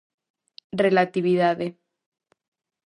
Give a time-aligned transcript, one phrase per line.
[0.83, 1.67] Relatividade.